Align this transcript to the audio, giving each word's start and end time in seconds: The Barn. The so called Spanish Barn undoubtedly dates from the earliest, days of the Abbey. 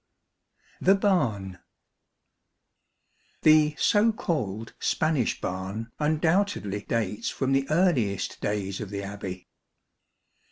The 0.81 0.95
Barn. 0.95 1.59
The 3.43 3.75
so 3.77 4.11
called 4.11 4.73
Spanish 4.79 5.39
Barn 5.39 5.91
undoubtedly 5.99 6.81
dates 6.81 7.29
from 7.29 7.51
the 7.51 7.67
earliest, 7.69 8.41
days 8.41 8.81
of 8.81 8.89
the 8.89 9.03
Abbey. 9.03 9.47